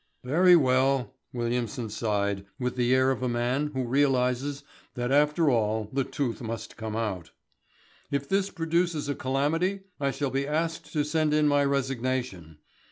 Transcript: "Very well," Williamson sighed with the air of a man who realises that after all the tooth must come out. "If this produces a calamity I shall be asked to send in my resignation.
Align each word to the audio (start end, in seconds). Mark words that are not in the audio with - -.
"Very 0.23 0.55
well," 0.55 1.13
Williamson 1.31 1.87
sighed 1.91 2.43
with 2.57 2.75
the 2.75 2.91
air 2.91 3.11
of 3.11 3.21
a 3.21 3.29
man 3.29 3.67
who 3.75 3.83
realises 3.85 4.63
that 4.95 5.11
after 5.11 5.51
all 5.51 5.91
the 5.93 6.03
tooth 6.03 6.41
must 6.41 6.75
come 6.75 6.95
out. 6.95 7.29
"If 8.09 8.27
this 8.27 8.49
produces 8.49 9.09
a 9.09 9.13
calamity 9.13 9.81
I 9.99 10.09
shall 10.09 10.31
be 10.31 10.47
asked 10.47 10.91
to 10.93 11.03
send 11.03 11.35
in 11.35 11.47
my 11.47 11.63
resignation. 11.63 12.57